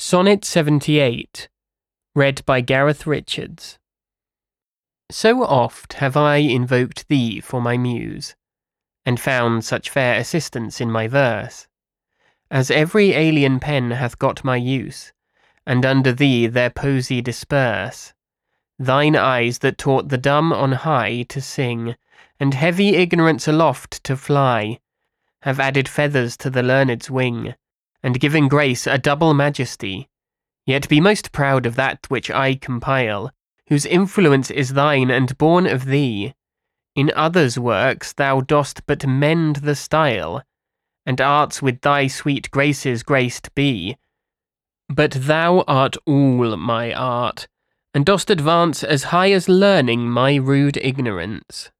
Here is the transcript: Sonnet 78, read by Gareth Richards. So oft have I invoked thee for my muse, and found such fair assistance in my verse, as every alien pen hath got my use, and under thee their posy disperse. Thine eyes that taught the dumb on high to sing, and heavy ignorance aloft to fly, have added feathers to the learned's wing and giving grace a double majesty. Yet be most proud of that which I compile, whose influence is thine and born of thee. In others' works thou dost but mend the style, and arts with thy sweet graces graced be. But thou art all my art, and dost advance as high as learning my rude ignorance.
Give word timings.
Sonnet 0.00 0.44
78, 0.44 1.48
read 2.14 2.46
by 2.46 2.60
Gareth 2.60 3.04
Richards. 3.04 3.80
So 5.10 5.42
oft 5.42 5.94
have 5.94 6.16
I 6.16 6.36
invoked 6.36 7.08
thee 7.08 7.40
for 7.40 7.60
my 7.60 7.76
muse, 7.76 8.36
and 9.04 9.18
found 9.18 9.64
such 9.64 9.90
fair 9.90 10.14
assistance 10.14 10.80
in 10.80 10.88
my 10.88 11.08
verse, 11.08 11.66
as 12.48 12.70
every 12.70 13.10
alien 13.10 13.58
pen 13.58 13.90
hath 13.90 14.20
got 14.20 14.44
my 14.44 14.54
use, 14.54 15.12
and 15.66 15.84
under 15.84 16.12
thee 16.12 16.46
their 16.46 16.70
posy 16.70 17.20
disperse. 17.20 18.14
Thine 18.78 19.16
eyes 19.16 19.58
that 19.58 19.78
taught 19.78 20.10
the 20.10 20.16
dumb 20.16 20.52
on 20.52 20.70
high 20.70 21.22
to 21.22 21.40
sing, 21.40 21.96
and 22.38 22.54
heavy 22.54 22.94
ignorance 22.94 23.48
aloft 23.48 24.04
to 24.04 24.16
fly, 24.16 24.78
have 25.42 25.58
added 25.58 25.88
feathers 25.88 26.36
to 26.36 26.50
the 26.50 26.62
learned's 26.62 27.10
wing 27.10 27.56
and 28.02 28.20
giving 28.20 28.48
grace 28.48 28.86
a 28.86 28.98
double 28.98 29.34
majesty. 29.34 30.08
Yet 30.66 30.88
be 30.88 31.00
most 31.00 31.32
proud 31.32 31.66
of 31.66 31.76
that 31.76 32.06
which 32.08 32.30
I 32.30 32.54
compile, 32.54 33.32
whose 33.68 33.86
influence 33.86 34.50
is 34.50 34.74
thine 34.74 35.10
and 35.10 35.36
born 35.38 35.66
of 35.66 35.86
thee. 35.86 36.34
In 36.94 37.12
others' 37.14 37.58
works 37.58 38.12
thou 38.12 38.40
dost 38.40 38.86
but 38.86 39.06
mend 39.06 39.56
the 39.56 39.74
style, 39.74 40.42
and 41.06 41.20
arts 41.20 41.62
with 41.62 41.80
thy 41.80 42.06
sweet 42.06 42.50
graces 42.50 43.02
graced 43.02 43.54
be. 43.54 43.96
But 44.88 45.12
thou 45.12 45.64
art 45.68 45.96
all 46.06 46.56
my 46.56 46.92
art, 46.92 47.46
and 47.94 48.04
dost 48.04 48.30
advance 48.30 48.82
as 48.84 49.04
high 49.04 49.32
as 49.32 49.48
learning 49.48 50.08
my 50.08 50.36
rude 50.36 50.76
ignorance. 50.78 51.70